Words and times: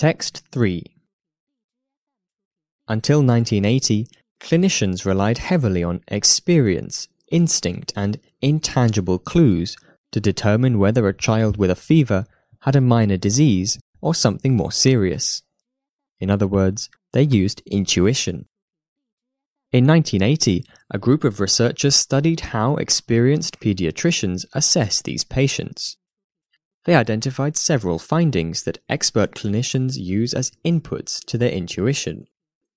Text 0.00 0.44
3 0.50 0.82
Until 2.88 3.18
1980, 3.18 4.08
clinicians 4.40 5.04
relied 5.04 5.36
heavily 5.36 5.84
on 5.84 6.00
experience, 6.08 7.06
instinct, 7.30 7.92
and 7.94 8.18
intangible 8.40 9.18
clues 9.18 9.76
to 10.12 10.18
determine 10.18 10.78
whether 10.78 11.06
a 11.06 11.12
child 11.12 11.58
with 11.58 11.70
a 11.70 11.74
fever 11.74 12.24
had 12.60 12.76
a 12.76 12.80
minor 12.80 13.18
disease 13.18 13.78
or 14.00 14.14
something 14.14 14.56
more 14.56 14.72
serious. 14.72 15.42
In 16.18 16.30
other 16.30 16.46
words, 16.46 16.88
they 17.12 17.24
used 17.24 17.60
intuition. 17.66 18.46
In 19.70 19.86
1980, 19.86 20.64
a 20.90 20.98
group 20.98 21.24
of 21.24 21.40
researchers 21.40 21.94
studied 21.94 22.40
how 22.40 22.76
experienced 22.76 23.60
pediatricians 23.60 24.46
assess 24.54 25.02
these 25.02 25.24
patients. 25.24 25.98
They 26.84 26.94
identified 26.94 27.56
several 27.56 27.98
findings 27.98 28.62
that 28.62 28.78
expert 28.88 29.34
clinicians 29.34 29.98
use 29.98 30.32
as 30.32 30.52
inputs 30.64 31.22
to 31.26 31.36
their 31.36 31.50
intuition, 31.50 32.26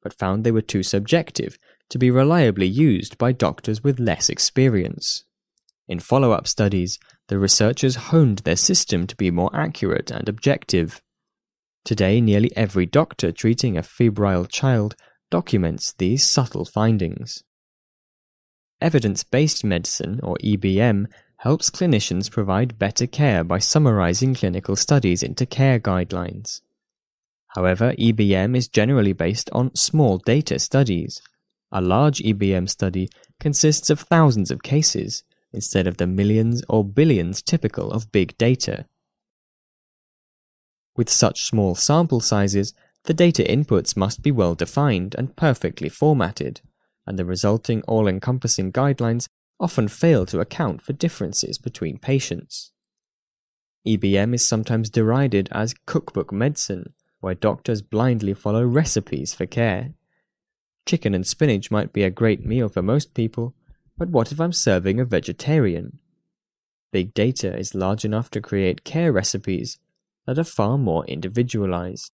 but 0.01 0.13
found 0.13 0.43
they 0.43 0.51
were 0.51 0.61
too 0.61 0.83
subjective 0.83 1.57
to 1.89 1.97
be 1.97 2.11
reliably 2.11 2.67
used 2.67 3.17
by 3.17 3.31
doctors 3.31 3.83
with 3.83 3.99
less 3.99 4.29
experience. 4.29 5.23
In 5.87 5.99
follow 5.99 6.31
up 6.31 6.47
studies, 6.47 6.99
the 7.27 7.39
researchers 7.39 7.95
honed 7.95 8.39
their 8.39 8.55
system 8.55 9.07
to 9.07 9.15
be 9.15 9.31
more 9.31 9.51
accurate 9.53 10.11
and 10.11 10.27
objective. 10.27 11.01
Today, 11.85 12.19
nearly 12.21 12.51
every 12.55 12.85
doctor 12.85 13.31
treating 13.31 13.77
a 13.77 13.83
febrile 13.83 14.45
child 14.45 14.95
documents 15.29 15.93
these 15.93 16.23
subtle 16.23 16.65
findings. 16.65 17.43
Evidence 18.81 19.23
based 19.23 19.63
medicine, 19.63 20.19
or 20.23 20.37
EBM, 20.43 21.07
helps 21.43 21.69
clinicians 21.69 22.31
provide 22.31 22.79
better 22.79 23.05
care 23.05 23.43
by 23.43 23.59
summarizing 23.59 24.33
clinical 24.33 24.77
studies 24.77 25.21
into 25.21 25.45
care 25.45 25.77
guidelines. 25.77 26.61
However, 27.47 27.93
EBM 27.99 28.55
is 28.55 28.69
generally 28.69 29.11
based 29.11 29.49
on 29.51 29.75
small 29.75 30.19
data 30.19 30.57
studies. 30.57 31.21
A 31.69 31.81
large 31.81 32.19
EBM 32.19 32.69
study 32.69 33.09
consists 33.41 33.89
of 33.89 33.99
thousands 33.99 34.51
of 34.51 34.63
cases 34.63 35.23
instead 35.51 35.85
of 35.85 35.97
the 35.97 36.07
millions 36.07 36.63
or 36.69 36.85
billions 36.85 37.41
typical 37.41 37.91
of 37.91 38.13
big 38.13 38.37
data. 38.37 38.85
With 40.95 41.09
such 41.09 41.43
small 41.43 41.75
sample 41.75 42.21
sizes, 42.21 42.73
the 43.03 43.13
data 43.13 43.43
inputs 43.43 43.97
must 43.97 44.21
be 44.21 44.31
well 44.31 44.55
defined 44.55 45.13
and 45.17 45.35
perfectly 45.35 45.89
formatted, 45.89 46.61
and 47.05 47.19
the 47.19 47.25
resulting 47.25 47.81
all 47.81 48.07
encompassing 48.07 48.71
guidelines 48.71 49.27
often 49.59 49.87
fail 49.87 50.25
to 50.25 50.39
account 50.39 50.81
for 50.81 50.93
differences 50.93 51.57
between 51.57 51.97
patients. 51.97 52.71
EBM 53.87 54.33
is 54.33 54.47
sometimes 54.47 54.89
derided 54.89 55.49
as 55.51 55.75
cookbook 55.85 56.31
medicine, 56.31 56.93
where 57.19 57.35
doctors 57.35 57.81
blindly 57.81 58.33
follow 58.33 58.65
recipes 58.65 59.33
for 59.33 59.45
care. 59.45 59.93
Chicken 60.85 61.13
and 61.13 61.25
spinach 61.25 61.71
might 61.71 61.93
be 61.93 62.03
a 62.03 62.09
great 62.09 62.45
meal 62.45 62.69
for 62.69 62.81
most 62.81 63.13
people, 63.13 63.53
but 63.97 64.09
what 64.09 64.31
if 64.31 64.39
I'm 64.39 64.53
serving 64.53 64.99
a 64.99 65.05
vegetarian? 65.05 65.99
Big 66.91 67.13
data 67.13 67.57
is 67.57 67.75
large 67.75 68.05
enough 68.05 68.29
to 68.31 68.41
create 68.41 68.83
care 68.83 69.11
recipes 69.11 69.79
that 70.25 70.37
are 70.37 70.43
far 70.43 70.77
more 70.77 71.05
individualized. 71.05 72.11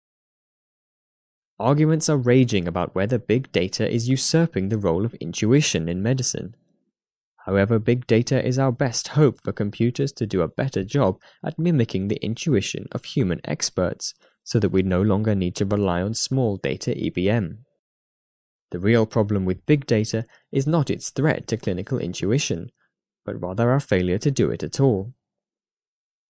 Arguments 1.60 2.08
are 2.08 2.18
raging 2.18 2.68
about 2.68 2.94
whether 2.94 3.18
big 3.18 3.52
data 3.52 3.90
is 3.90 4.08
usurping 4.08 4.70
the 4.70 4.78
role 4.78 5.06
of 5.06 5.16
intuition 5.16 5.90
in 5.90 6.04
medicine. 6.04 6.56
However, 7.48 7.80
big 7.80 8.06
data 8.08 8.46
is 8.46 8.60
our 8.60 8.74
best 8.74 9.08
hope 9.10 9.40
for 9.42 9.54
computers 9.54 10.12
to 10.12 10.26
do 10.26 10.42
a 10.42 10.50
better 10.50 10.84
job 10.84 11.18
at 11.46 11.58
mimicking 11.58 12.10
the 12.10 12.22
intuition 12.22 12.88
of 12.92 13.06
human 13.06 13.40
experts 13.46 14.14
so 14.44 14.60
that 14.60 14.70
we 14.70 14.84
no 14.84 15.02
longer 15.02 15.34
need 15.34 15.56
to 15.56 15.66
rely 15.66 16.02
on 16.02 16.14
small 16.14 16.58
data 16.58 16.92
EBM. 16.92 17.60
The 18.72 18.80
real 18.80 19.06
problem 19.06 19.46
with 19.46 19.66
big 19.66 19.86
data 19.86 20.26
is 20.52 20.68
not 20.68 20.90
its 20.90 21.10
threat 21.10 21.48
to 21.48 21.56
clinical 21.56 22.00
intuition, 22.00 22.70
but 23.26 23.42
rather 23.42 23.72
our 23.72 23.80
failure 23.80 24.18
to 24.18 24.30
do 24.30 24.52
it 24.52 24.62
at 24.62 24.82
all. 24.82 25.14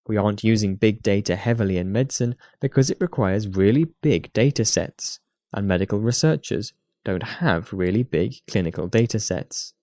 We 0.08 0.18
aren't 0.18 0.44
using 0.44 0.75
big 0.75 1.02
data 1.02 1.36
heavily 1.36 1.78
in 1.78 1.92
medicine 1.92 2.36
because 2.62 2.92
it 2.92 3.02
requires 3.02 3.47
really 3.47 3.86
big 4.03 4.31
data 4.34 4.66
sets, 4.66 5.19
and 5.52 5.68
medical 5.68 6.00
researchers 6.00 6.74
don't 7.03 7.24
have 7.24 7.74
really 7.74 8.03
big 8.03 8.36
clinical 8.47 8.88
data 8.88 9.19
sets. 9.19 9.74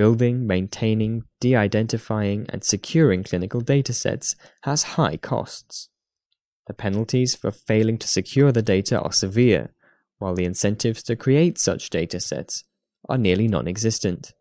Building, 0.00 0.46
maintaining, 0.46 1.24
de 1.40 1.54
identifying, 1.54 2.46
and 2.48 2.64
securing 2.64 3.22
clinical 3.22 3.60
datasets 3.60 4.34
has 4.62 4.94
high 4.96 5.18
costs. 5.18 5.90
The 6.66 6.72
penalties 6.72 7.34
for 7.34 7.50
failing 7.50 7.98
to 7.98 8.08
secure 8.08 8.50
the 8.50 8.62
data 8.62 8.98
are 8.98 9.12
severe, 9.12 9.74
while 10.16 10.34
the 10.34 10.46
incentives 10.46 11.02
to 11.02 11.16
create 11.16 11.58
such 11.58 11.90
datasets 11.90 12.64
are 13.10 13.18
nearly 13.18 13.46
non 13.46 13.68
existent. 13.68 14.32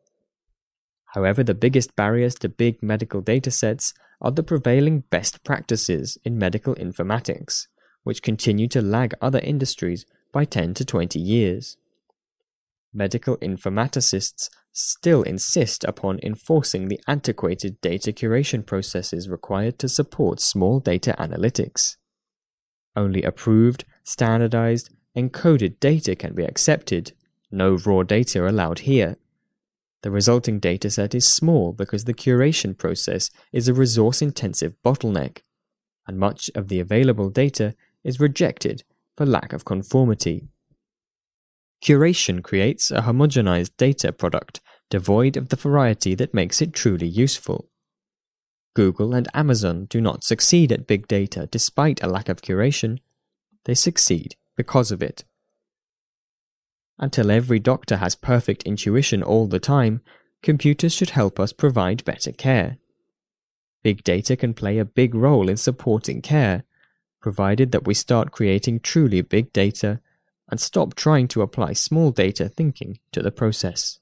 However, 1.07 1.43
the 1.43 1.53
biggest 1.53 1.93
barriers 1.93 2.35
to 2.35 2.47
big 2.47 2.81
medical 2.81 3.21
datasets 3.21 3.93
are 4.21 4.31
the 4.31 4.43
prevailing 4.43 5.01
best 5.09 5.43
practices 5.43 6.17
in 6.23 6.37
medical 6.37 6.73
informatics, 6.75 7.67
which 8.03 8.23
continue 8.23 8.69
to 8.69 8.81
lag 8.81 9.13
other 9.21 9.39
industries 9.39 10.05
by 10.31 10.45
10 10.45 10.75
to 10.75 10.85
20 10.85 11.19
years. 11.19 11.75
Medical 12.93 13.37
informaticists 13.37 14.49
still 14.71 15.21
insist 15.23 15.83
upon 15.83 16.19
enforcing 16.23 16.87
the 16.87 16.99
antiquated 17.07 17.79
data 17.81 18.11
curation 18.11 18.65
processes 18.65 19.29
required 19.29 19.77
to 19.79 19.87
support 19.87 20.39
small 20.39 20.79
data 20.79 21.15
analytics. 21.19 21.97
Only 22.95 23.23
approved, 23.23 23.85
standardized, 24.03 24.89
encoded 25.15 25.79
data 25.79 26.15
can 26.15 26.33
be 26.33 26.43
accepted, 26.43 27.13
no 27.51 27.77
raw 27.85 28.03
data 28.03 28.47
allowed 28.47 28.79
here. 28.79 29.17
The 30.01 30.11
resulting 30.11 30.59
dataset 30.59 31.13
is 31.13 31.27
small 31.27 31.73
because 31.73 32.05
the 32.05 32.13
curation 32.13 32.77
process 32.77 33.29
is 33.51 33.67
a 33.67 33.73
resource 33.73 34.21
intensive 34.21 34.75
bottleneck, 34.83 35.39
and 36.07 36.17
much 36.17 36.49
of 36.55 36.69
the 36.69 36.79
available 36.79 37.29
data 37.29 37.75
is 38.03 38.19
rejected 38.19 38.83
for 39.17 39.25
lack 39.25 39.51
of 39.51 39.65
conformity. 39.65 40.47
Curation 41.83 42.43
creates 42.43 42.91
a 42.91 43.01
homogenized 43.01 43.71
data 43.77 44.11
product 44.11 44.59
devoid 44.89 45.37
of 45.37 45.49
the 45.49 45.55
variety 45.55 46.15
that 46.15 46.33
makes 46.33 46.61
it 46.61 46.73
truly 46.73 47.07
useful. 47.07 47.69
Google 48.75 49.13
and 49.13 49.27
Amazon 49.33 49.85
do 49.85 50.01
not 50.01 50.23
succeed 50.23 50.71
at 50.71 50.87
big 50.87 51.07
data 51.07 51.47
despite 51.51 52.03
a 52.03 52.07
lack 52.07 52.29
of 52.29 52.41
curation, 52.41 52.99
they 53.65 53.73
succeed 53.73 54.35
because 54.55 54.91
of 54.91 55.01
it. 55.01 55.23
Until 56.97 57.31
every 57.31 57.59
doctor 57.59 57.97
has 57.97 58.15
perfect 58.15 58.63
intuition 58.63 59.23
all 59.23 59.47
the 59.47 59.59
time, 59.59 60.01
computers 60.43 60.93
should 60.93 61.11
help 61.11 61.39
us 61.39 61.53
provide 61.53 62.03
better 62.03 62.31
care. 62.31 62.77
Big 63.83 64.03
data 64.03 64.35
can 64.35 64.53
play 64.53 64.77
a 64.77 64.85
big 64.85 65.15
role 65.15 65.47
in 65.47 65.55
supporting 65.55 66.21
care, 66.21 66.65
provided 67.21 67.71
that 67.71 67.85
we 67.85 67.93
start 67.93 68.31
creating 68.31 68.81
truly 68.81 69.21
big 69.21 69.53
data 69.53 70.01
and 70.49 70.59
stop 70.59 70.95
trying 70.95 71.27
to 71.29 71.41
apply 71.41 71.73
small 71.73 72.11
data 72.11 72.49
thinking 72.49 72.99
to 73.11 73.21
the 73.21 73.31
process. 73.31 73.98